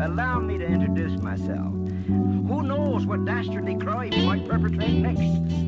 Allow 0.00 0.38
me 0.38 0.58
to 0.58 0.64
introduce 0.64 1.20
myself. 1.20 1.72
Who 2.06 2.62
knows 2.62 3.04
what 3.04 3.24
dastardly 3.24 3.76
crime 3.76 4.12
he 4.12 4.24
might 4.24 4.48
perpetrate 4.48 4.92
next? 4.92 5.20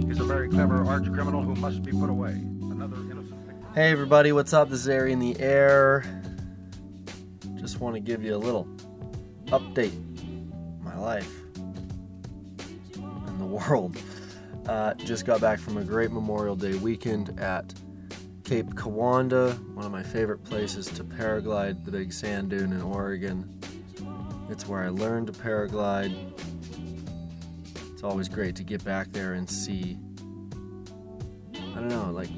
He's 0.06 0.20
a 0.20 0.24
very 0.24 0.48
clever 0.48 0.84
arch 0.84 1.12
criminal 1.12 1.42
who 1.42 1.56
must 1.56 1.82
be 1.82 1.90
put 1.90 2.08
away. 2.08 2.30
Another 2.30 2.96
innocent 3.10 3.44
victim. 3.44 3.66
Hey 3.74 3.90
everybody, 3.90 4.30
what's 4.30 4.52
up? 4.52 4.70
This 4.70 4.82
is 4.82 4.88
Ari 4.88 5.12
in 5.12 5.18
the 5.18 5.38
air. 5.40 6.04
Just 7.56 7.80
want 7.80 7.96
to 7.96 8.00
give 8.00 8.22
you 8.22 8.36
a 8.36 8.38
little 8.38 8.68
update. 9.46 9.98
My 10.80 10.96
life 10.96 11.32
and 12.94 13.40
the 13.40 13.46
world. 13.46 13.96
Uh, 14.66 14.94
just 14.94 15.26
got 15.26 15.40
back 15.40 15.58
from 15.58 15.76
a 15.76 15.82
great 15.82 16.12
Memorial 16.12 16.54
Day 16.54 16.74
weekend 16.74 17.36
at 17.40 17.74
Cape 18.44 18.74
Kiwanda, 18.74 19.58
one 19.74 19.84
of 19.84 19.90
my 19.90 20.04
favorite 20.04 20.44
places 20.44 20.86
to 20.86 21.02
paraglide, 21.02 21.84
the 21.84 21.90
big 21.90 22.12
sand 22.12 22.50
dune 22.50 22.72
in 22.72 22.80
Oregon. 22.80 23.59
It's 24.50 24.66
where 24.66 24.82
I 24.82 24.88
learned 24.88 25.28
to 25.28 25.32
paraglide. 25.32 26.12
It's 27.92 28.02
always 28.02 28.28
great 28.28 28.56
to 28.56 28.64
get 28.64 28.82
back 28.84 29.12
there 29.12 29.34
and 29.34 29.48
see, 29.48 29.96
I 31.54 31.74
don't 31.74 31.88
know, 31.88 32.10
like 32.10 32.30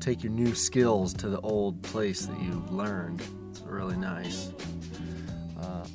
take 0.00 0.22
your 0.22 0.32
new 0.32 0.54
skills 0.54 1.12
to 1.14 1.28
the 1.28 1.40
old 1.40 1.82
place 1.82 2.24
that 2.24 2.40
you 2.40 2.64
learned. 2.70 3.22
It's 3.50 3.60
really 3.60 3.96
nice. 3.96 4.52
Uh, 5.60 5.86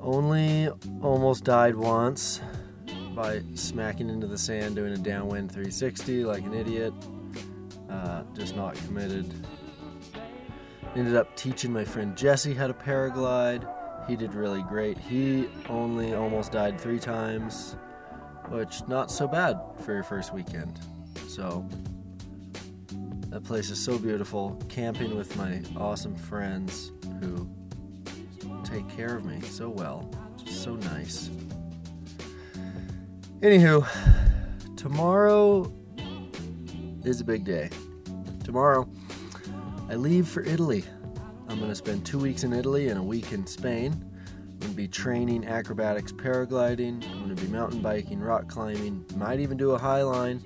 only 0.00 0.70
almost 1.02 1.44
died 1.44 1.76
once 1.76 2.40
by 3.14 3.42
smacking 3.54 4.08
into 4.08 4.26
the 4.26 4.38
sand 4.38 4.76
doing 4.76 4.94
a 4.94 4.96
downwind 4.96 5.50
360 5.50 6.24
like 6.24 6.42
an 6.44 6.54
idiot. 6.54 6.94
Uh, 7.90 8.22
just 8.34 8.56
not 8.56 8.74
committed. 8.86 9.30
Ended 10.96 11.16
up 11.16 11.36
teaching 11.36 11.70
my 11.70 11.84
friend 11.84 12.16
Jesse 12.16 12.54
how 12.54 12.66
to 12.66 12.74
paraglide. 12.74 13.68
He 14.06 14.16
did 14.16 14.34
really 14.34 14.62
great. 14.62 14.98
He 14.98 15.48
only 15.68 16.14
almost 16.14 16.52
died 16.52 16.80
three 16.80 16.98
times, 16.98 17.76
which 18.48 18.86
not 18.88 19.10
so 19.10 19.28
bad 19.28 19.60
for 19.84 19.94
your 19.94 20.02
first 20.02 20.34
weekend. 20.34 20.80
So 21.28 21.68
that 23.28 23.44
place 23.44 23.70
is 23.70 23.78
so 23.78 23.98
beautiful. 23.98 24.60
Camping 24.68 25.16
with 25.16 25.36
my 25.36 25.62
awesome 25.76 26.16
friends 26.16 26.90
who 27.20 27.48
take 28.64 28.88
care 28.88 29.16
of 29.16 29.24
me 29.24 29.40
so 29.42 29.68
well. 29.68 30.10
Just 30.44 30.64
so 30.64 30.74
nice. 30.74 31.30
Anywho, 33.40 33.86
tomorrow 34.76 35.72
is 37.04 37.20
a 37.20 37.24
big 37.24 37.44
day. 37.44 37.70
Tomorrow, 38.44 38.88
I 39.88 39.94
leave 39.94 40.28
for 40.28 40.42
Italy. 40.42 40.84
I'm 41.50 41.58
going 41.58 41.68
to 41.68 41.74
spend 41.74 42.06
two 42.06 42.20
weeks 42.20 42.44
in 42.44 42.52
Italy 42.52 42.90
and 42.90 42.98
a 43.00 43.02
week 43.02 43.32
in 43.32 43.44
Spain. 43.44 43.92
I'm 43.92 44.58
going 44.60 44.70
to 44.70 44.76
be 44.76 44.86
training 44.86 45.44
acrobatics, 45.44 46.12
paragliding. 46.12 47.04
I'm 47.10 47.24
going 47.24 47.34
to 47.34 47.42
be 47.42 47.48
mountain 47.48 47.82
biking, 47.82 48.20
rock 48.20 48.48
climbing, 48.48 49.04
might 49.16 49.40
even 49.40 49.56
do 49.56 49.72
a 49.72 49.78
high 49.78 50.04
line. 50.04 50.44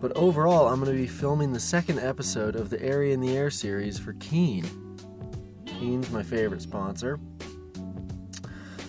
But 0.00 0.16
overall, 0.16 0.66
I'm 0.66 0.80
going 0.80 0.90
to 0.90 0.98
be 0.98 1.06
filming 1.06 1.52
the 1.52 1.60
second 1.60 1.98
episode 1.98 2.56
of 2.56 2.70
the 2.70 2.90
Ari 2.90 3.12
in 3.12 3.20
the 3.20 3.36
Air 3.36 3.50
series 3.50 3.98
for 3.98 4.14
Keen. 4.14 4.64
Keen's 5.66 6.10
my 6.10 6.22
favorite 6.22 6.62
sponsor. 6.62 7.20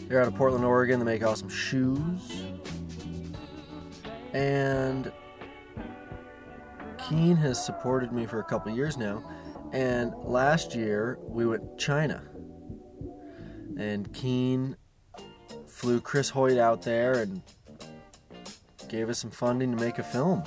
They're 0.07 0.21
out 0.21 0.27
of 0.27 0.35
Portland, 0.35 0.63
Oregon. 0.63 0.99
They 0.99 1.05
make 1.05 1.21
awesome 1.21 1.49
shoes. 1.49 2.45
And 4.31 5.11
Keen 7.09 7.35
has 7.35 7.63
supported 7.63 8.13
me 8.13 8.25
for 8.25 8.39
a 8.39 8.43
couple 8.45 8.73
years 8.73 8.95
now. 8.95 9.21
And 9.73 10.13
last 10.23 10.75
year, 10.75 11.17
we 11.23 11.47
went 11.47 11.63
to 11.63 11.83
China. 11.83 12.21
And 13.75 14.13
Keen 14.13 14.77
flew 15.65 15.99
Chris 15.99 16.29
Hoyt 16.29 16.59
out 16.59 16.83
there 16.83 17.13
and 17.13 17.41
gave 18.87 19.09
us 19.09 19.17
some 19.17 19.31
funding 19.31 19.75
to 19.75 19.83
make 19.83 19.97
a 19.97 20.03
film. 20.03 20.43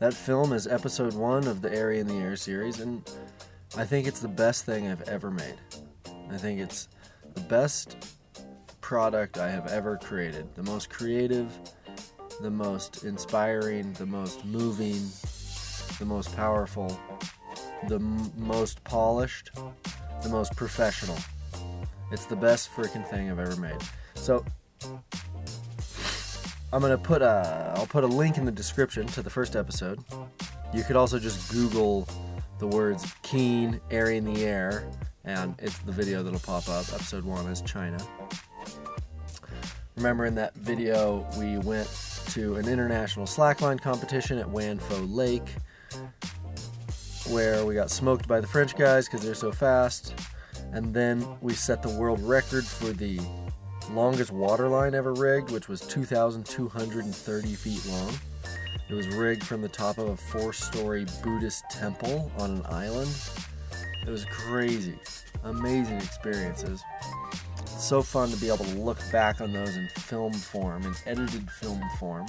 That 0.00 0.12
film 0.12 0.52
is 0.52 0.66
episode 0.66 1.14
one 1.14 1.46
of 1.46 1.62
the 1.62 1.80
Ari 1.80 2.00
in 2.00 2.08
the 2.08 2.16
Air 2.16 2.34
series, 2.34 2.80
and 2.80 3.08
I 3.76 3.84
think 3.84 4.08
it's 4.08 4.18
the 4.18 4.26
best 4.26 4.66
thing 4.66 4.88
I've 4.88 5.08
ever 5.08 5.30
made. 5.30 5.54
I 6.32 6.36
think 6.36 6.58
it's 6.58 6.88
the 7.34 7.42
best 7.42 7.96
product 8.80 9.38
I 9.38 9.48
have 9.48 9.68
ever 9.68 9.96
created. 9.98 10.52
The 10.56 10.64
most 10.64 10.90
creative, 10.90 11.56
the 12.40 12.50
most 12.50 13.04
inspiring, 13.04 13.92
the 13.92 14.06
most 14.06 14.44
moving, 14.44 15.00
the 16.00 16.04
most 16.04 16.34
powerful, 16.34 17.00
the 17.88 17.96
m- 17.96 18.32
most 18.36 18.82
polished, 18.84 19.50
the 20.22 20.28
most 20.28 20.54
professional. 20.56 21.16
It's 22.12 22.26
the 22.26 22.36
best 22.36 22.70
freaking 22.72 23.08
thing 23.08 23.30
I've 23.30 23.38
ever 23.38 23.56
made. 23.56 23.76
So 24.14 24.44
I'm 26.72 26.80
gonna 26.80 26.98
put 26.98 27.22
a 27.22 27.74
I'll 27.76 27.86
put 27.86 28.04
a 28.04 28.08
link 28.08 28.36
in 28.36 28.44
the 28.44 28.52
description 28.52 29.06
to 29.08 29.22
the 29.22 29.30
first 29.30 29.56
episode. 29.56 30.00
You 30.72 30.82
could 30.82 30.96
also 30.96 31.18
just 31.18 31.52
Google 31.52 32.06
the 32.58 32.66
words 32.66 33.04
"keen 33.22 33.80
Ari 33.92 34.16
in 34.16 34.24
the 34.24 34.44
air" 34.44 34.88
and 35.24 35.54
it's 35.58 35.78
the 35.78 35.92
video 35.92 36.22
that'll 36.22 36.40
pop 36.40 36.68
up. 36.68 36.92
Episode 36.92 37.24
one 37.24 37.46
is 37.46 37.60
China. 37.62 37.98
Remember 39.96 40.26
in 40.26 40.34
that 40.34 40.54
video 40.54 41.26
we 41.38 41.58
went 41.58 41.88
to 42.30 42.56
an 42.56 42.68
international 42.68 43.26
slackline 43.26 43.80
competition 43.80 44.38
at 44.38 44.46
Wanfo 44.46 45.06
Lake 45.12 45.54
where 47.34 47.66
we 47.66 47.74
got 47.74 47.90
smoked 47.90 48.28
by 48.28 48.40
the 48.40 48.46
French 48.46 48.76
guys 48.76 49.08
because 49.08 49.20
they're 49.20 49.34
so 49.34 49.50
fast. 49.50 50.14
And 50.72 50.94
then 50.94 51.26
we 51.40 51.52
set 51.52 51.82
the 51.82 51.88
world 51.88 52.22
record 52.22 52.64
for 52.64 52.92
the 52.92 53.18
longest 53.90 54.30
water 54.30 54.68
line 54.68 54.94
ever 54.94 55.12
rigged, 55.12 55.50
which 55.50 55.68
was 55.68 55.80
2,230 55.80 57.54
feet 57.54 57.86
long. 57.86 58.12
It 58.88 58.94
was 58.94 59.08
rigged 59.08 59.42
from 59.42 59.62
the 59.62 59.68
top 59.68 59.98
of 59.98 60.10
a 60.10 60.16
four 60.16 60.52
story 60.52 61.06
Buddhist 61.24 61.64
temple 61.70 62.30
on 62.38 62.52
an 62.52 62.62
island. 62.66 63.10
It 64.06 64.10
was 64.10 64.24
crazy. 64.26 64.96
Amazing 65.42 65.96
experiences. 65.96 66.84
so 67.66 68.00
fun 68.00 68.30
to 68.30 68.36
be 68.36 68.46
able 68.46 68.64
to 68.64 68.78
look 68.78 68.98
back 69.10 69.40
on 69.40 69.52
those 69.52 69.76
in 69.76 69.88
film 69.88 70.32
form, 70.32 70.84
in 70.84 70.94
edited 71.04 71.50
film 71.50 71.82
form. 71.98 72.26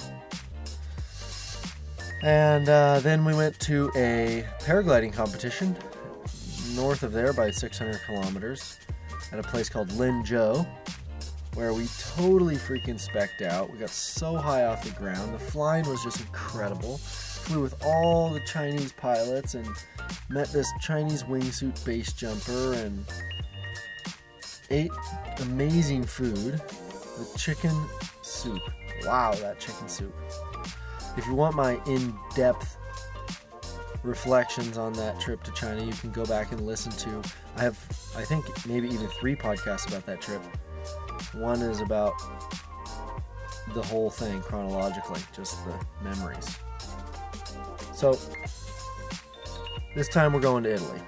And 2.22 2.68
uh, 2.68 3.00
then 3.00 3.24
we 3.24 3.34
went 3.34 3.58
to 3.60 3.90
a 3.94 4.44
paragliding 4.60 5.12
competition 5.12 5.76
north 6.74 7.02
of 7.02 7.12
there 7.12 7.32
by 7.32 7.50
600 7.50 8.00
kilometers 8.06 8.78
at 9.32 9.38
a 9.38 9.42
place 9.42 9.68
called 9.68 9.88
Linzhou, 9.90 10.66
where 11.54 11.72
we 11.72 11.86
totally 11.98 12.56
freaking 12.56 12.98
specked 13.00 13.42
out. 13.42 13.70
We 13.70 13.78
got 13.78 13.90
so 13.90 14.36
high 14.36 14.64
off 14.64 14.84
the 14.84 14.90
ground. 14.98 15.34
The 15.34 15.38
flying 15.38 15.88
was 15.88 16.02
just 16.02 16.20
incredible. 16.20 16.98
Flew 16.98 17.62
with 17.62 17.82
all 17.84 18.30
the 18.30 18.40
Chinese 18.40 18.92
pilots 18.92 19.54
and 19.54 19.66
met 20.28 20.48
this 20.52 20.70
Chinese 20.80 21.22
wingsuit 21.22 21.82
base 21.84 22.12
jumper 22.12 22.74
and 22.74 23.04
ate 24.70 24.90
amazing 25.40 26.04
food. 26.04 26.60
The 27.18 27.38
chicken 27.38 27.74
soup. 28.22 28.62
Wow, 29.04 29.34
that 29.36 29.60
chicken 29.60 29.88
soup. 29.88 30.14
If 31.16 31.26
you 31.26 31.34
want 31.34 31.56
my 31.56 31.80
in 31.86 32.14
depth 32.34 32.76
reflections 34.02 34.78
on 34.78 34.92
that 34.94 35.18
trip 35.20 35.42
to 35.44 35.52
China, 35.52 35.82
you 35.82 35.92
can 35.92 36.12
go 36.12 36.24
back 36.26 36.52
and 36.52 36.66
listen 36.66 36.92
to. 36.92 37.22
I 37.56 37.62
have, 37.62 37.78
I 38.16 38.22
think, 38.22 38.44
maybe 38.66 38.88
even 38.88 39.08
three 39.08 39.34
podcasts 39.34 39.88
about 39.88 40.06
that 40.06 40.20
trip. 40.20 40.42
One 41.34 41.62
is 41.62 41.80
about 41.80 42.14
the 43.74 43.82
whole 43.82 44.10
thing 44.10 44.40
chronologically, 44.42 45.20
just 45.34 45.64
the 45.64 45.74
memories. 46.02 46.58
So, 47.94 48.18
this 49.94 50.08
time 50.08 50.32
we're 50.32 50.40
going 50.40 50.64
to 50.64 50.74
Italy. 50.74 51.00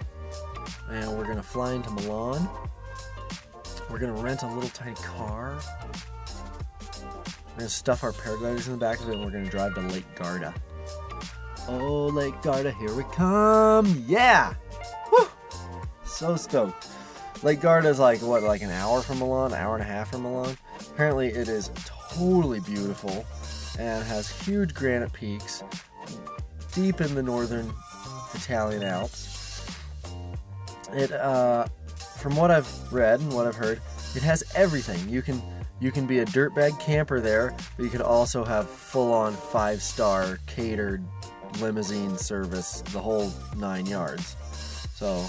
And 0.91 1.17
we're 1.19 1.25
going 1.25 1.37
to 1.37 1.43
fly 1.43 1.75
into 1.75 1.91
Milan. 1.91 2.49
We're 3.91 3.99
going 3.99 4.15
to 4.15 4.23
rent 4.23 4.43
a 4.43 4.47
little 4.47 4.71
tiny 4.71 4.95
car. 4.97 5.59
We're 7.59 7.65
to 7.65 7.71
stuff 7.71 8.05
our 8.05 8.13
paragliders 8.13 8.67
in 8.67 8.75
the 8.75 8.79
back 8.79 9.01
of 9.01 9.09
it 9.09 9.17
and 9.17 9.25
we're 9.25 9.33
to 9.33 9.51
drive 9.51 9.75
to 9.75 9.81
Lake 9.81 10.05
Garda. 10.15 10.55
Oh, 11.67 12.07
Lake 12.07 12.41
Garda, 12.41 12.71
here 12.71 12.95
we 12.95 13.03
come! 13.13 14.05
Yeah! 14.07 14.55
Woo! 15.11 15.27
So 16.05 16.37
stoked. 16.37 16.87
Lake 17.43 17.61
Garda 17.61 17.89
is 17.89 17.99
like, 17.99 18.23
what, 18.23 18.45
like 18.45 18.63
an 18.63 18.71
hour 18.71 19.03
from 19.03 19.19
Milan? 19.19 19.53
Hour 19.53 19.75
and 19.75 19.83
a 19.83 19.87
half 19.87 20.13
from 20.13 20.23
Milan? 20.23 20.57
Apparently, 20.93 21.31
it 21.31 21.49
is 21.49 21.73
totally 21.85 22.61
beautiful 22.61 23.27
and 23.77 24.05
has 24.05 24.31
huge 24.31 24.73
granite 24.73 25.13
peaks 25.13 25.65
deep 26.73 27.01
in 27.01 27.13
the 27.17 27.23
northern 27.25 27.73
Italian 28.35 28.85
Alps. 28.85 29.67
It, 30.93 31.11
uh, 31.11 31.67
from 32.19 32.37
what 32.37 32.53
I've 32.53 32.93
read 32.93 33.19
and 33.19 33.33
what 33.33 33.49
I've 33.49 33.57
heard, 33.57 33.81
it 34.15 34.23
has 34.23 34.45
everything. 34.55 35.09
You 35.09 35.23
can 35.23 35.43
you 35.81 35.93
can 35.93 36.07
be 36.07 36.21
a 36.21 36.27
dirtbag 36.27 36.79
camper 36.81 37.21
there, 37.21 37.55
but 37.77 37.83
you 37.85 37.91
can 37.91 38.03
also 38.03 38.45
have 38.45 38.69
full-on 38.69 39.33
five-star 39.33 40.39
catered 40.47 41.05
limousine 41.61 42.17
service, 42.19 42.83
the 42.93 43.01
whole 43.01 43.33
nine 43.57 43.87
yards. 43.87 44.37
So 44.95 45.27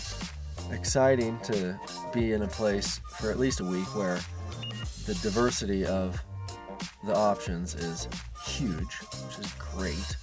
exciting 0.72 1.40
to 1.44 1.80
be 2.13 2.34
in 2.34 2.42
a 2.42 2.48
place 2.48 3.00
for 3.18 3.31
at 3.31 3.40
least 3.40 3.60
a 3.60 3.63
week 3.63 3.96
where 3.96 4.19
the 5.06 5.13
diversity 5.22 5.86
of 5.86 6.22
the 7.04 7.16
options 7.16 7.75
is 7.75 8.07
huge, 8.45 8.94
which 9.28 9.45
is 9.45 9.52
great. 9.54 10.16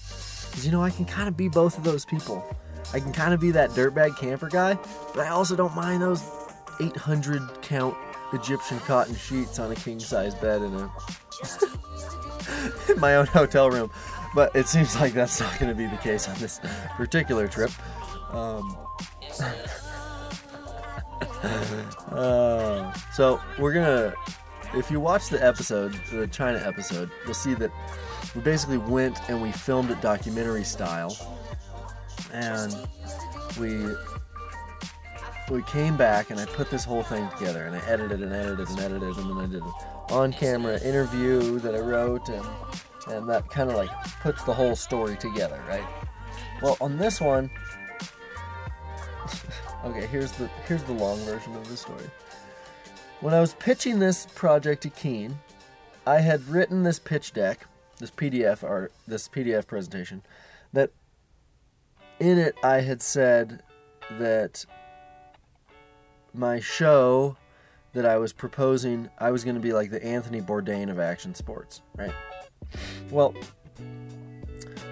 Because 0.50 0.67
you 0.67 0.72
know, 0.72 0.82
I 0.82 0.90
can 0.90 1.05
kind 1.05 1.29
of 1.29 1.37
be 1.37 1.49
both 1.49 1.79
of 1.79 1.84
those 1.84 2.05
people. 2.05 2.44
I 2.93 3.00
can 3.00 3.12
kind 3.12 3.34
of 3.34 3.40
be 3.40 3.50
that 3.52 3.70
dirtbag 3.70 4.19
camper 4.19 4.49
guy, 4.49 4.79
but 5.14 5.26
I 5.26 5.29
also 5.29 5.56
don't 5.56 5.75
mind 5.75 6.02
those 6.02 6.22
800 6.81 7.62
count 7.62 7.96
Egyptian 8.32 8.81
cotton 8.81 9.14
sheets 9.14 9.58
on 9.58 9.73
a 9.73 9.75
king 9.75 10.00
size 10.00 10.34
bed 10.34 10.62
in 10.62 10.75
a 10.75 10.90
in 12.93 13.00
my 13.00 13.17
own 13.17 13.26
hotel 13.26 13.70
room. 13.70 13.90
But 14.34 14.55
it 14.55 14.67
seems 14.67 14.94
like 14.96 15.12
that's 15.12 15.40
not 15.40 15.58
going 15.58 15.70
to 15.70 15.75
be 15.75 15.87
the 15.87 15.96
case 15.96 16.28
on 16.28 16.37
this 16.38 16.61
particular 16.96 17.49
trip. 17.49 17.70
Um, 18.32 18.76
uh, 22.11 22.93
so 23.14 23.40
we're 23.58 23.73
gonna 23.73 24.14
if 24.75 24.90
you 24.90 25.00
watch 25.00 25.29
the 25.29 25.43
episode 25.44 25.94
the 26.11 26.26
china 26.26 26.61
episode 26.64 27.11
you'll 27.25 27.34
see 27.34 27.55
that 27.55 27.70
we 28.34 28.40
basically 28.40 28.79
went 28.79 29.19
and 29.29 29.40
we 29.40 29.52
filmed 29.52 29.90
it 29.90 30.00
documentary 30.00 30.64
style 30.64 31.17
and 32.32 32.75
we 33.58 33.94
we 35.50 35.62
came 35.62 35.96
back 35.96 36.31
and 36.31 36.40
i 36.40 36.44
put 36.46 36.70
this 36.70 36.84
whole 36.84 37.02
thing 37.02 37.28
together 37.38 37.64
and 37.64 37.76
i 37.76 37.78
edited 37.87 38.22
and 38.22 38.32
edited 38.32 38.69
and 38.69 38.78
edited 38.81 39.16
and 39.16 39.31
then 39.31 39.38
i 39.38 39.46
did 39.46 39.62
an 39.62 39.72
on-camera 40.10 40.81
interview 40.82 41.58
that 41.58 41.75
i 41.75 41.78
wrote 41.78 42.28
and 42.28 42.46
and 43.08 43.28
that 43.28 43.48
kind 43.50 43.70
of 43.70 43.76
like 43.76 43.90
puts 44.20 44.43
the 44.44 44.52
whole 44.52 44.76
story 44.76 45.16
together 45.16 45.62
right? 45.69 45.87
Well 46.62 46.76
on 46.81 46.96
this 46.96 47.20
one 47.20 47.50
okay 49.84 50.06
here's 50.06 50.32
the 50.32 50.48
here's 50.66 50.82
the 50.84 50.93
long 50.93 51.19
version 51.20 51.54
of 51.54 51.69
the 51.69 51.76
story. 51.76 52.04
When 53.20 53.32
I 53.32 53.40
was 53.40 53.54
pitching 53.54 53.98
this 53.98 54.26
project 54.34 54.82
to 54.82 54.90
Keen, 54.90 55.38
I 56.06 56.20
had 56.20 56.46
written 56.48 56.82
this 56.82 56.98
pitch 56.98 57.32
deck, 57.32 57.66
this 57.98 58.10
PDF 58.10 58.62
art, 58.62 58.93
this 59.08 59.26
PDF 59.26 59.66
presentation, 59.66 60.22
that 60.75 60.90
in 62.20 62.38
it 62.38 62.56
I 62.62 62.82
had 62.82 63.00
said 63.00 63.62
that 64.19 64.66
my 66.36 66.60
show 66.60 67.36
that 67.92 68.04
I 68.04 68.18
was 68.18 68.32
proposing, 68.32 69.08
I 69.18 69.30
was 69.30 69.42
going 69.42 69.56
to 69.56 69.60
be 69.60 69.72
like 69.72 69.90
the 69.90 70.04
Anthony 70.04 70.40
Bourdain 70.40 70.90
of 70.90 70.98
action 70.98 71.34
sports, 71.34 71.82
right? 71.96 72.12
Well, 73.10 73.34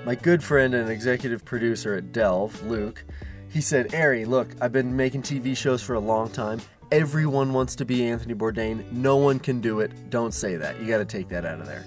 my 0.04 0.14
good 0.14 0.42
friend 0.42 0.74
and 0.74 0.90
executive 0.90 1.44
producer 1.44 1.94
at 1.94 2.12
Delve, 2.12 2.62
Luke, 2.64 3.04
he 3.50 3.60
said, 3.60 3.94
Ari, 3.94 4.24
look, 4.24 4.48
I've 4.60 4.72
been 4.72 4.96
making 4.96 5.22
TV 5.22 5.56
shows 5.56 5.82
for 5.82 5.94
a 5.94 6.00
long 6.00 6.30
time. 6.30 6.60
Everyone 6.90 7.52
wants 7.52 7.76
to 7.76 7.84
be 7.84 8.04
Anthony 8.04 8.34
Bourdain. 8.34 8.90
No 8.90 9.16
one 9.16 9.38
can 9.38 9.60
do 9.60 9.80
it. 9.80 10.10
Don't 10.10 10.34
say 10.34 10.56
that. 10.56 10.80
You 10.80 10.86
got 10.86 10.98
to 10.98 11.04
take 11.04 11.28
that 11.28 11.44
out 11.44 11.60
of 11.60 11.66
there. 11.66 11.84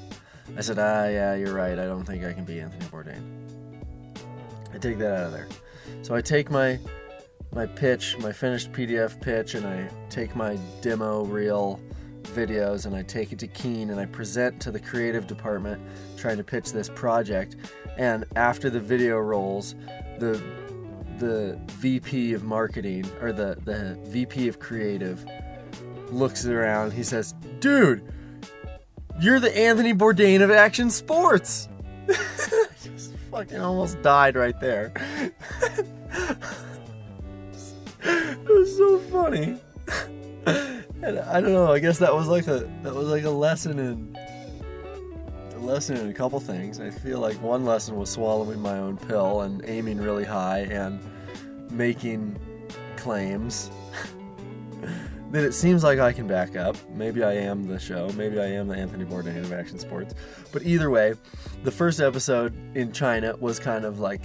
I 0.55 0.61
said, 0.61 0.79
ah, 0.79 1.07
yeah, 1.07 1.35
you're 1.35 1.53
right. 1.53 1.77
I 1.77 1.85
don't 1.85 2.05
think 2.05 2.23
I 2.23 2.33
can 2.33 2.45
be 2.45 2.59
Anthony 2.59 2.85
Bourdain. 2.85 3.21
I 4.73 4.77
take 4.77 4.97
that 4.99 5.13
out 5.13 5.25
of 5.25 5.31
there. 5.31 5.47
So 6.03 6.15
I 6.15 6.21
take 6.21 6.49
my 6.49 6.79
my 7.53 7.65
pitch, 7.65 8.17
my 8.19 8.31
finished 8.31 8.71
PDF 8.71 9.19
pitch, 9.21 9.55
and 9.55 9.65
I 9.65 9.89
take 10.09 10.35
my 10.35 10.57
demo 10.81 11.23
reel 11.23 11.79
videos 12.23 12.85
and 12.85 12.95
I 12.95 13.03
take 13.03 13.31
it 13.31 13.39
to 13.39 13.47
Keen 13.47 13.89
and 13.89 13.99
I 13.99 14.05
present 14.05 14.61
to 14.61 14.71
the 14.71 14.79
creative 14.79 15.27
department 15.27 15.81
trying 16.17 16.37
to 16.37 16.43
pitch 16.43 16.71
this 16.71 16.89
project. 16.89 17.55
And 17.97 18.25
after 18.35 18.69
the 18.69 18.79
video 18.79 19.17
rolls, 19.17 19.75
the 20.19 20.41
the 21.17 21.59
VP 21.71 22.33
of 22.33 22.43
marketing 22.43 23.09
or 23.21 23.31
the, 23.31 23.57
the 23.65 23.97
VP 24.03 24.47
of 24.47 24.59
creative 24.59 25.25
looks 26.11 26.45
around. 26.45 26.93
He 26.93 27.03
says, 27.03 27.33
Dude, 27.59 28.13
you're 29.19 29.39
the 29.39 29.55
Anthony 29.57 29.93
Bourdain 29.93 30.41
of 30.41 30.51
action 30.51 30.89
sports. 30.89 31.67
I 32.09 32.67
just 32.83 33.13
fucking 33.31 33.59
almost 33.59 34.01
died 34.01 34.35
right 34.35 34.59
there. 34.59 34.93
so 38.77 38.99
funny. 38.99 39.59
and 40.45 41.19
I 41.19 41.41
don't 41.41 41.53
know, 41.53 41.71
I 41.71 41.79
guess 41.79 41.99
that 41.99 42.13
was 42.13 42.27
like 42.27 42.47
a 42.47 42.69
that 42.83 42.93
was 42.93 43.07
like 43.07 43.23
a 43.23 43.29
lesson 43.29 43.79
in 43.79 44.17
a 45.55 45.59
lesson 45.59 45.97
in 45.97 46.09
a 46.09 46.13
couple 46.13 46.39
things. 46.39 46.79
I 46.79 46.89
feel 46.89 47.19
like 47.19 47.41
one 47.41 47.65
lesson 47.65 47.95
was 47.95 48.09
swallowing 48.09 48.59
my 48.59 48.77
own 48.77 48.97
pill 48.97 49.41
and 49.41 49.63
aiming 49.65 49.99
really 49.99 50.23
high 50.23 50.59
and 50.59 50.99
making 51.71 52.39
claims 52.95 53.71
that 55.31 55.43
it 55.43 55.53
seems 55.53 55.83
like 55.83 55.99
I 55.99 56.13
can 56.13 56.27
back 56.27 56.55
up. 56.55 56.77
Maybe 56.89 57.23
I 57.23 57.33
am 57.33 57.67
the 57.67 57.79
show. 57.79 58.09
Maybe 58.15 58.39
I 58.39 58.45
am 58.45 58.67
the 58.67 58.75
Anthony 58.75 59.05
Bourdain 59.05 59.39
of 59.39 59.51
action 59.51 59.79
sports. 59.79 60.13
But 60.51 60.63
either 60.63 60.89
way, 60.89 61.15
the 61.63 61.71
first 61.71 61.99
episode 61.99 62.53
in 62.75 62.91
China 62.91 63.35
was 63.37 63.59
kind 63.59 63.85
of 63.85 63.99
like 63.99 64.21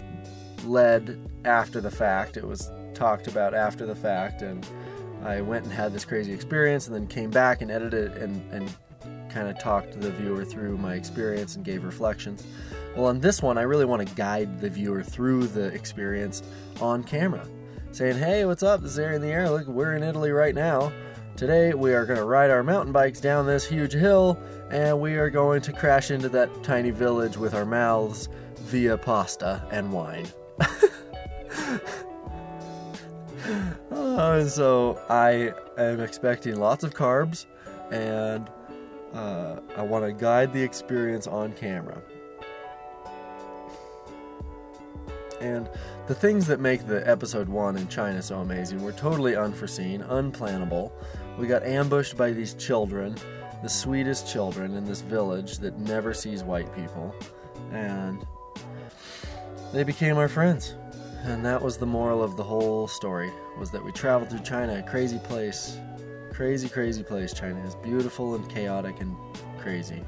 led 0.65 1.19
after 1.45 1.81
the 1.81 1.91
fact. 1.91 2.37
It 2.37 2.47
was 2.47 2.71
talked 3.03 3.27
about 3.27 3.53
after 3.53 3.85
the 3.85 3.97
fact, 3.97 4.43
and 4.43 4.65
I 5.25 5.41
went 5.41 5.65
and 5.65 5.73
had 5.73 5.93
this 5.93 6.05
crazy 6.05 6.33
experience, 6.33 6.87
and 6.87 6.95
then 6.95 7.09
came 7.09 7.31
back 7.31 7.61
and 7.61 7.69
edited 7.69 8.13
and 8.13 8.41
and 8.53 8.73
kind 9.29 9.49
of 9.49 9.59
talked 9.59 10.01
the 10.01 10.13
viewer 10.13 10.45
through 10.45 10.79
my 10.79 10.95
experience 10.95 11.57
and 11.57 11.65
gave 11.65 11.83
reflections. 11.83 12.47
Well, 12.95 13.07
on 13.07 13.19
this 13.19 13.43
one, 13.43 13.59
I 13.59 13.63
really 13.63 13.87
want 13.87 14.07
to 14.07 14.15
guide 14.15 14.61
the 14.61 14.71
viewer 14.71 15.03
through 15.03 15.49
the 15.49 15.67
experience 15.75 16.45
on 16.81 17.03
camera, 17.03 17.45
saying, 17.91 18.19
"Hey, 18.19 18.45
what's 18.45 18.63
up? 18.63 18.83
This 18.83 18.93
is 18.93 19.01
Ari 19.01 19.17
in 19.17 19.23
the 19.23 19.33
Air. 19.33 19.51
Look, 19.51 19.67
we're 19.67 19.97
in 19.97 20.05
Italy 20.05 20.31
right 20.31 20.55
now. 20.55 20.93
Today, 21.35 21.75
we 21.75 21.95
are 21.95 22.07
going 22.07 22.21
to 22.21 22.25
ride 22.25 22.51
our 22.51 22.63
mountain 22.63 22.93
bikes 22.93 23.21
down 23.21 23.49
this 23.49 23.67
huge 23.67 23.95
hill, 23.95 24.39
and 24.71 25.01
we 25.01 25.15
are 25.15 25.31
going 25.31 25.61
to 25.63 25.73
crash 25.73 26.13
into 26.13 26.29
that 26.29 26.63
tiny 26.63 26.91
village 26.91 27.37
with 27.37 27.53
our 27.53 27.67
mouths 27.67 28.29
via 28.59 28.97
pasta 28.97 29.67
and 29.73 29.93
wine." 29.93 30.29
uh, 34.19 34.44
so 34.47 35.00
I 35.09 35.53
am 35.79 36.00
expecting 36.00 36.56
lots 36.56 36.85
of 36.85 36.94
carbs, 36.94 37.47
and 37.91 38.49
uh, 39.12 39.56
I 39.76 39.82
want 39.82 40.05
to 40.05 40.12
guide 40.12 40.53
the 40.53 40.62
experience 40.62 41.26
on 41.26 41.53
camera. 41.53 42.00
And 45.41 45.69
the 46.06 46.14
things 46.14 46.47
that 46.47 46.61
make 46.61 46.87
the 46.87 47.09
episode 47.09 47.49
one 47.49 47.76
in 47.76 47.88
China 47.88 48.23
so 48.23 48.38
amazing 48.38 48.82
were 48.82 48.93
totally 48.93 49.35
unforeseen, 49.35 50.03
unplannable. 50.03 50.93
We 51.37 51.47
got 51.49 51.65
ambushed 51.65 52.17
by 52.17 52.31
these 52.31 52.55
children, 52.55 53.17
the 53.62 53.69
sweetest 53.69 54.31
children 54.31 54.77
in 54.77 54.84
this 54.84 55.01
village 55.01 55.58
that 55.58 55.79
never 55.79 56.15
sees 56.15 56.44
white 56.44 56.72
people, 56.77 57.15
and 57.72 58.25
they 59.72 59.82
became 59.82 60.17
our 60.17 60.29
friends. 60.29 60.77
And 61.24 61.44
that 61.44 61.62
was 61.62 61.76
the 61.76 61.86
moral 61.86 62.20
of 62.20 62.36
the 62.36 62.43
whole 62.43 62.88
story 62.88 63.31
was 63.56 63.70
that 63.70 63.84
we 63.84 63.93
traveled 63.93 64.29
through 64.29 64.41
China, 64.41 64.79
a 64.79 64.82
crazy 64.82 65.19
place. 65.19 65.79
Crazy, 66.32 66.69
crazy 66.69 67.05
place 67.05 67.32
China 67.32 67.64
is. 67.64 67.76
Beautiful 67.76 68.34
and 68.34 68.48
chaotic 68.48 69.00
and 69.00 69.17
crazy. 69.56 70.02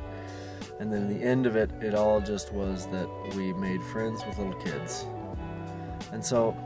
And 0.81 0.93
then 0.93 1.07
the 1.07 1.25
end 1.25 1.47
of 1.47 1.55
it, 1.55 1.71
it 1.81 1.95
all 1.95 2.21
just 2.21 2.53
was 2.53 2.89
that 2.89 3.09
we 3.37 3.53
made 3.53 3.81
friends 3.81 4.27
with 4.27 4.39
little 4.39 4.55
kids. 4.55 5.07
And 6.11 6.25
so 6.25 6.57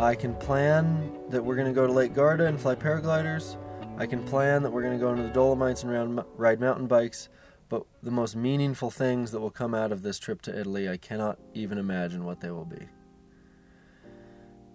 I 0.00 0.16
can 0.16 0.34
plan 0.34 1.12
that 1.28 1.44
we're 1.44 1.54
going 1.54 1.68
to 1.68 1.72
go 1.72 1.86
to 1.86 1.92
Lake 1.92 2.12
Garda 2.12 2.46
and 2.46 2.60
fly 2.60 2.74
paragliders. 2.74 3.56
I 3.98 4.06
can 4.06 4.24
plan 4.24 4.64
that 4.64 4.70
we're 4.70 4.82
going 4.82 4.98
to 4.98 5.04
go 5.04 5.12
into 5.12 5.22
the 5.22 5.28
Dolomites 5.28 5.84
and 5.84 6.24
ride 6.36 6.58
mountain 6.58 6.88
bikes. 6.88 7.28
But 7.68 7.84
the 8.02 8.10
most 8.10 8.34
meaningful 8.34 8.90
things 8.90 9.30
that 9.30 9.38
will 9.38 9.50
come 9.50 9.74
out 9.74 9.92
of 9.92 10.02
this 10.02 10.18
trip 10.18 10.42
to 10.42 10.58
Italy, 10.58 10.88
I 10.88 10.96
cannot 10.96 11.38
even 11.54 11.78
imagine 11.78 12.24
what 12.24 12.40
they 12.40 12.50
will 12.50 12.64
be. 12.64 12.88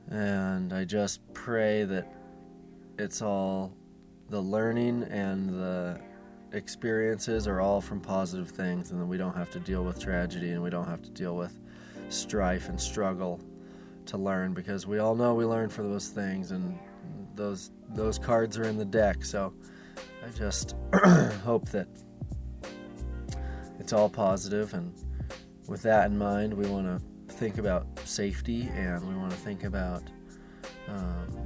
And 0.10 0.74
I 0.74 0.86
just 0.86 1.22
pray 1.34 1.84
that 1.84 2.12
it's 2.98 3.22
all 3.22 3.74
the 4.30 4.42
learning 4.42 5.04
and 5.04 5.50
the 5.50 6.00
experiences 6.52 7.48
are 7.48 7.62
all 7.62 7.80
from 7.80 8.00
positive 8.00 8.50
things, 8.50 8.92
and 8.92 9.00
that 9.00 9.06
we 9.06 9.18
don't 9.18 9.36
have 9.36 9.52
to 9.52 9.60
deal 9.60 9.84
with 9.84 10.00
tragedy 10.00 10.52
and 10.52 10.64
we 10.64 10.70
don't 10.70 10.88
have 10.88 11.02
to 11.04 11.10
deal 11.12 11.36
with 11.36 11.60
strife 12.10 12.70
and 12.70 12.80
struggle 12.80 13.40
to 14.08 14.18
learn 14.18 14.54
because 14.54 14.88
we 14.88 14.98
all 14.98 15.14
know 15.16 15.36
we 15.36 15.46
learn 15.46 15.70
for 15.70 15.84
those 15.84 16.08
things 16.08 16.52
and 16.52 16.78
those 17.36 17.72
those 17.90 18.18
cards 18.18 18.58
are 18.58 18.64
in 18.64 18.78
the 18.78 18.86
deck. 18.86 19.24
So 19.24 19.54
i 20.26 20.30
just 20.30 20.76
hope 21.44 21.70
that 21.70 21.88
it's 23.80 23.94
all 23.94 24.10
positive 24.10 24.74
and 24.74 24.94
with 25.68 25.82
that 25.84 26.10
in 26.10 26.18
mind 26.18 26.54
we 26.54 26.68
want 26.68 26.86
to 26.86 27.06
think 27.40 27.58
about 27.58 27.88
safety 28.04 28.70
and 28.74 29.08
we 29.08 29.16
want 29.16 29.32
to 29.32 29.38
think 29.38 29.64
about 29.64 30.04
um, 30.90 31.38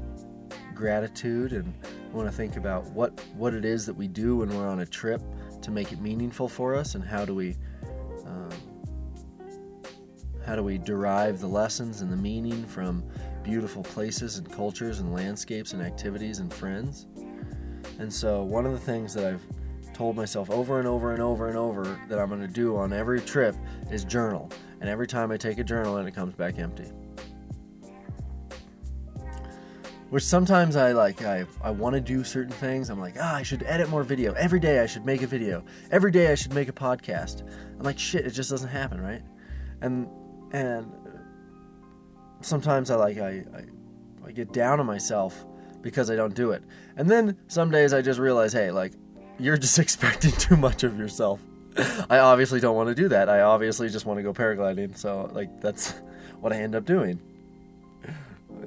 gratitude 0.74 1.54
and 1.54 1.72
we 2.10 2.16
want 2.16 2.28
to 2.28 2.36
think 2.36 2.56
about 2.56 2.84
what 2.92 3.20
what 3.36 3.54
it 3.54 3.64
is 3.64 3.86
that 3.86 3.94
we 3.94 4.08
do 4.08 4.38
when 4.38 4.50
we're 4.50 4.68
on 4.68 4.80
a 4.80 4.86
trip 4.86 5.22
to 5.62 5.70
make 5.70 5.92
it 5.92 6.02
meaningful 6.02 6.50
for 6.50 6.74
us 6.74 6.96
and 6.96 7.04
how 7.04 7.24
do 7.24 7.36
we 7.36 7.56
um, 8.26 8.50
how 10.46 10.56
do 10.56 10.64
we 10.64 10.80
derive 10.80 11.40
the 11.40 11.48
lessons 11.48 12.02
and 12.02 12.12
the 12.12 12.18
meaning 12.18 12.66
from 12.66 13.04
beautiful 13.44 13.84
places 13.84 14.38
and 14.38 14.52
cultures 14.52 15.00
and 15.00 15.14
landscapes 15.14 15.74
and 15.74 15.82
activities 15.82 16.40
and 16.40 16.52
friends. 16.52 17.08
And 18.00 18.12
so, 18.12 18.44
one 18.44 18.66
of 18.66 18.72
the 18.72 18.80
things 18.80 19.14
that 19.14 19.26
I've 19.26 19.46
told 19.94 20.16
myself 20.16 20.50
over 20.50 20.80
and 20.80 20.88
over 20.88 21.14
and 21.14 21.22
over 21.22 21.48
and 21.48 21.58
over 21.58 22.00
that 22.10 22.20
I'm 22.20 22.30
going 22.30 22.42
to 22.42 22.48
do 22.48 22.76
on 22.76 22.94
every 22.94 23.22
trip 23.22 23.56
is 23.92 24.04
journal. 24.04 24.50
And 24.82 24.90
every 24.90 25.08
time 25.08 25.32
I 25.32 25.38
take 25.38 25.60
a 25.60 25.64
journal 25.64 25.98
and 25.98 26.08
it 26.08 26.14
comes 26.14 26.34
back 26.34 26.60
empty. 26.60 26.92
Which 30.10 30.24
sometimes 30.24 30.76
I 30.76 30.92
like 30.92 31.24
I, 31.24 31.46
I 31.64 31.72
want 31.72 31.96
to 31.96 32.02
do 32.02 32.24
certain 32.24 32.52
things. 32.52 32.90
I'm 32.90 33.00
like, 33.00 33.16
ah, 33.20 33.36
I 33.36 33.44
should 33.44 33.64
edit 33.64 33.90
more 33.90 34.04
video. 34.04 34.34
Every 34.34 34.60
day 34.60 34.80
I 34.80 34.86
should 34.86 35.06
make 35.06 35.24
a 35.24 35.28
video. 35.28 35.64
Every 35.90 36.12
day 36.12 36.32
I 36.32 36.36
should 36.36 36.54
make 36.54 36.70
a 36.70 36.74
podcast. 36.74 37.42
I'm 37.78 37.84
like, 37.84 37.98
shit, 37.98 38.28
it 38.28 38.32
just 38.32 38.52
doesn't 38.52 38.70
happen, 38.70 39.02
right? 39.02 39.24
And 39.82 40.08
and 40.52 40.92
sometimes 42.42 42.92
I 42.92 42.96
like 42.96 43.18
I, 43.18 43.44
I, 43.56 44.28
I 44.28 44.32
get 44.32 44.54
down 44.54 44.80
on 44.80 44.86
myself 44.86 45.46
because 45.82 46.12
I 46.12 46.16
don't 46.16 46.36
do 46.36 46.52
it. 46.52 46.64
And 46.96 47.10
then 47.10 47.38
some 47.48 47.72
days 47.72 47.92
I 47.92 48.02
just 48.02 48.20
realize, 48.20 48.54
hey, 48.54 48.70
like 48.72 48.94
you're 49.40 49.58
just 49.58 49.80
expecting 49.86 50.32
too 50.32 50.58
much 50.58 50.84
of 50.84 50.98
yourself. 50.98 51.40
I 52.10 52.20
obviously 52.20 52.60
don't 52.60 52.76
want 52.76 52.90
to 52.90 52.96
do 52.96 53.10
that. 53.10 53.30
I 53.30 53.42
obviously 53.42 53.90
just 53.90 54.06
want 54.06 54.20
to 54.20 54.24
go 54.24 54.34
paragliding. 54.34 54.96
So 54.98 55.30
like 55.34 55.62
that's 55.62 55.92
what 56.40 56.54
I 56.54 56.58
end 56.58 56.76
up 56.76 56.86
doing. 56.86 57.20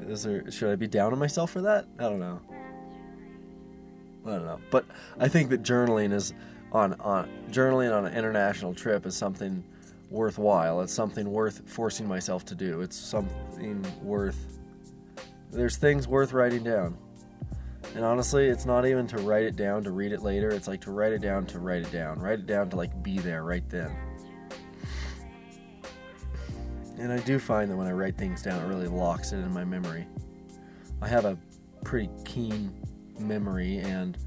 Is 0.09 0.25
there 0.25 0.51
should 0.51 0.71
I 0.71 0.77
be 0.77 0.87
down 0.87 1.13
on 1.13 1.19
myself 1.19 1.51
for 1.51 1.61
that? 1.63 1.87
I 1.99 2.03
don't 2.03 2.21
know. 2.21 2.41
I 4.27 4.31
don't 4.31 4.45
know. 4.45 4.61
But 4.71 4.85
I 5.19 5.29
think 5.29 5.51
that 5.51 5.63
journaling 5.63 6.13
is 6.13 6.35
on 6.73 6.95
on 7.01 7.31
journaling 7.51 7.97
on 7.97 8.07
an 8.07 8.15
international 8.15 8.75
trip 8.75 9.07
is 9.07 9.17
something 9.17 9.63
worthwhile. 10.11 10.81
It's 10.81 10.93
something 10.93 11.31
worth 11.31 11.63
forcing 11.69 12.07
myself 12.07 12.45
to 12.47 12.55
do. 12.55 12.81
It's 12.81 12.97
something 12.97 13.85
worth 14.03 14.59
there's 15.53 15.77
things 15.77 16.09
worth 16.09 16.33
writing 16.33 16.65
down. 16.65 16.99
And 17.97 18.05
honestly, 18.05 18.45
it's 18.45 18.67
not 18.67 18.87
even 18.87 19.07
to 19.07 19.17
write 19.23 19.45
it 19.45 19.57
down 19.57 19.83
to 19.85 19.91
read 19.91 20.13
it 20.13 20.21
later. 20.21 20.51
It's 20.51 20.69
like 20.69 20.83
to 20.83 20.91
write 20.91 21.15
it 21.15 21.23
down 21.23 21.47
to 21.47 21.59
write 21.59 21.81
it 21.81 21.91
down. 21.91 22.19
Write 22.19 22.41
it 22.41 22.47
down 22.47 22.69
to 22.69 22.77
like 22.77 23.03
be 23.03 23.19
there 23.19 23.43
right 23.43 23.67
then. 23.71 23.91
And 26.99 27.11
I 27.11 27.19
do 27.21 27.39
find 27.39 27.71
that 27.71 27.77
when 27.77 27.87
I 27.87 27.93
write 27.93 28.19
things 28.19 28.43
down, 28.43 28.63
it 28.63 28.69
really 28.69 28.87
locks 28.87 29.33
it 29.33 29.37
in 29.39 29.51
my 29.51 29.65
memory. 29.65 30.07
I 31.01 31.09
have 31.09 31.25
a 31.25 31.39
pretty 31.85 32.11
keen 32.27 32.71
memory, 33.19 33.79
and 33.79 34.19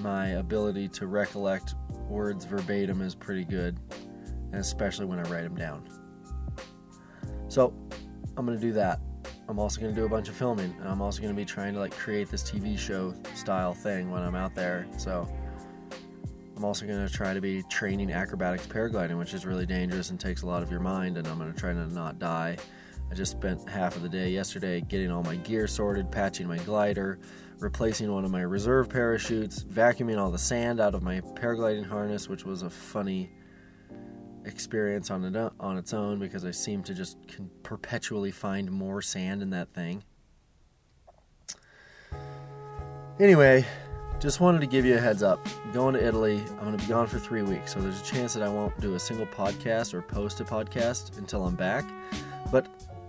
my 0.00 0.28
ability 0.28 0.86
to 0.90 1.08
recollect 1.08 1.74
words 2.08 2.44
verbatim 2.44 3.02
is 3.02 3.16
pretty 3.16 3.44
good, 3.44 3.80
and 4.52 4.60
especially 4.60 5.06
when 5.06 5.18
I 5.18 5.22
write 5.22 5.42
them 5.42 5.56
down. 5.56 5.88
So, 7.48 7.74
I'm 8.36 8.46
going 8.46 8.56
to 8.56 8.64
do 8.64 8.72
that. 8.74 9.00
I'm 9.50 9.58
also 9.58 9.80
going 9.80 9.92
to 9.92 10.00
do 10.00 10.06
a 10.06 10.08
bunch 10.08 10.28
of 10.28 10.36
filming, 10.36 10.72
and 10.78 10.88
I'm 10.88 11.02
also 11.02 11.20
going 11.20 11.34
to 11.34 11.36
be 11.36 11.44
trying 11.44 11.74
to 11.74 11.80
like 11.80 11.90
create 11.90 12.28
this 12.28 12.44
TV 12.44 12.78
show 12.78 13.12
style 13.34 13.74
thing 13.74 14.08
when 14.08 14.22
I'm 14.22 14.36
out 14.36 14.54
there. 14.54 14.86
So 14.96 15.28
I'm 16.56 16.64
also 16.64 16.86
going 16.86 17.04
to 17.04 17.12
try 17.12 17.34
to 17.34 17.40
be 17.40 17.64
training 17.64 18.12
acrobatics 18.12 18.68
paragliding, 18.68 19.18
which 19.18 19.34
is 19.34 19.44
really 19.44 19.66
dangerous 19.66 20.10
and 20.10 20.20
takes 20.20 20.42
a 20.42 20.46
lot 20.46 20.62
of 20.62 20.70
your 20.70 20.78
mind, 20.78 21.18
and 21.18 21.26
I'm 21.26 21.36
going 21.36 21.52
to 21.52 21.58
try 21.58 21.72
to 21.72 21.92
not 21.92 22.20
die. 22.20 22.58
I 23.10 23.14
just 23.14 23.32
spent 23.32 23.68
half 23.68 23.96
of 23.96 24.02
the 24.02 24.08
day 24.08 24.30
yesterday 24.30 24.82
getting 24.82 25.10
all 25.10 25.24
my 25.24 25.34
gear 25.34 25.66
sorted, 25.66 26.12
patching 26.12 26.46
my 26.46 26.58
glider, 26.58 27.18
replacing 27.58 28.12
one 28.12 28.24
of 28.24 28.30
my 28.30 28.42
reserve 28.42 28.88
parachutes, 28.88 29.64
vacuuming 29.64 30.16
all 30.16 30.30
the 30.30 30.38
sand 30.38 30.78
out 30.78 30.94
of 30.94 31.02
my 31.02 31.22
paragliding 31.22 31.84
harness, 31.84 32.28
which 32.28 32.44
was 32.44 32.62
a 32.62 32.70
funny 32.70 33.32
experience 34.44 35.10
on 35.10 35.24
it 35.24 35.52
on 35.60 35.76
its 35.76 35.92
own 35.92 36.18
because 36.18 36.44
I 36.44 36.50
seem 36.50 36.82
to 36.84 36.94
just 36.94 37.18
perpetually 37.62 38.30
find 38.30 38.70
more 38.70 39.02
sand 39.02 39.42
in 39.42 39.50
that 39.50 39.72
thing. 39.72 40.02
Anyway, 43.18 43.66
just 44.18 44.40
wanted 44.40 44.60
to 44.60 44.66
give 44.66 44.84
you 44.84 44.96
a 44.96 44.98
heads 44.98 45.22
up. 45.22 45.46
Going 45.72 45.94
to 45.94 46.04
Italy. 46.04 46.42
I'm 46.52 46.64
going 46.64 46.76
to 46.76 46.82
be 46.82 46.88
gone 46.88 47.06
for 47.06 47.18
three 47.18 47.42
weeks, 47.42 47.72
so 47.74 47.80
there's 47.80 48.00
a 48.00 48.04
chance 48.04 48.34
that 48.34 48.42
I 48.42 48.48
won't 48.48 48.78
do 48.80 48.94
a 48.94 49.00
single 49.00 49.26
podcast 49.26 49.92
or 49.94 50.02
post 50.02 50.40
a 50.40 50.44
podcast 50.44 51.18
until 51.18 51.44
I'm 51.44 51.54
back. 51.54 51.84
But 52.50 52.66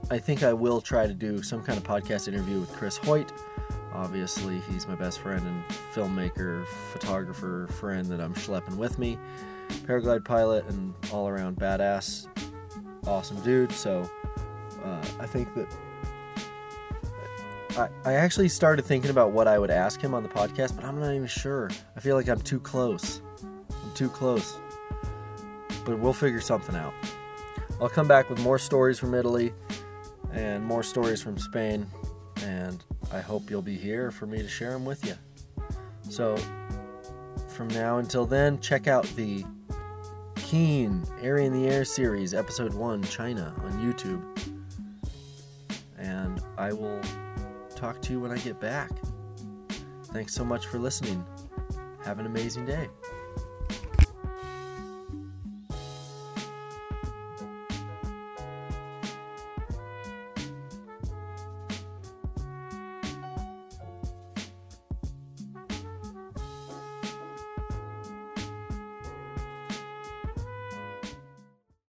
I 0.09 0.17
think 0.17 0.43
I 0.43 0.53
will 0.53 0.81
try 0.81 1.07
to 1.07 1.13
do 1.13 1.41
some 1.41 1.63
kind 1.63 1.77
of 1.77 1.83
podcast 1.83 2.27
interview 2.27 2.59
with 2.59 2.71
Chris 2.73 2.97
Hoyt. 2.97 3.31
Obviously, 3.93 4.59
he's 4.71 4.88
my 4.88 4.95
best 4.95 5.19
friend 5.19 5.45
and 5.45 5.63
filmmaker, 5.93 6.65
photographer, 6.91 7.67
friend 7.67 8.05
that 8.07 8.19
I'm 8.19 8.33
schlepping 8.33 8.77
with 8.77 9.00
me 9.00 9.17
paraglide 9.86 10.25
pilot 10.25 10.66
and 10.70 10.94
all 11.12 11.28
around 11.28 11.58
badass, 11.58 12.28
awesome 13.08 13.40
dude. 13.42 13.72
So 13.72 14.10
uh, 14.84 15.06
I 15.20 15.25
think 15.25 15.54
that 15.56 15.68
I, 17.78 17.90
I 18.04 18.13
actually 18.16 18.50
started 18.50 18.84
thinking 18.84 19.12
about 19.12 19.32
what 19.32 19.48
I 19.48 19.58
would 19.58 19.72
ask 19.72 20.01
him 20.01 20.13
on 20.13 20.24
the 20.24 20.30
podcast, 20.30 20.75
but 20.75 20.84
I'm 20.84 21.00
not 21.00 21.13
even 21.13 21.28
sure. 21.28 21.70
I 21.96 22.00
feel 22.00 22.16
like 22.16 22.28
I'm 22.28 22.42
too 22.42 22.60
close. 22.60 23.22
I'm 23.42 23.94
too 23.94 24.10
close. 24.10 24.58
But 25.86 26.00
we'll 26.00 26.13
figure 26.13 26.42
something 26.42 26.75
out. 26.75 26.94
I'll 27.80 27.90
come 27.90 28.08
back 28.08 28.30
with 28.30 28.40
more 28.42 28.60
stories 28.60 29.00
from 29.00 29.13
Italy 29.13 29.54
and 30.34 30.63
more 30.63 30.84
stories 30.84 31.22
from 31.22 31.38
Spain, 31.38 31.88
and 32.44 32.84
I 33.12 33.22
hope 33.22 33.50
you'll 33.50 33.62
be 33.62 33.78
here 33.78 34.12
for 34.12 34.25
me 34.25 34.42
to 34.42 34.48
share 34.48 34.72
them 34.72 34.86
with 34.86 35.06
you. 35.06 35.16
So, 36.10 36.36
from 37.48 37.70
now 37.70 37.98
until 37.98 38.25
then, 38.25 38.60
check 38.60 38.88
out 38.88 39.06
the 39.16 39.46
Keen, 40.51 41.01
Ari 41.24 41.46
in 41.46 41.53
the 41.53 41.70
Air 41.70 41.86
series, 41.86 42.34
episode 42.34 42.74
1, 42.74 43.03
China, 43.03 43.55
on 43.63 43.72
YouTube. 43.79 44.22
And 45.98 46.41
I 46.58 46.74
will 46.74 47.00
talk 47.74 48.01
to 48.01 48.12
you 48.12 48.20
when 48.20 48.31
I 48.31 48.38
get 48.38 48.60
back. 48.60 48.91
Thanks 50.08 50.34
so 50.34 50.43
much 50.43 50.67
for 50.67 50.77
listening. 50.77 51.25
Have 52.03 52.20
an 52.20 52.25
amazing 52.25 52.65
day. 52.65 52.89